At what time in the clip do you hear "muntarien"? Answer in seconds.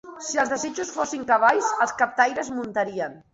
2.57-3.15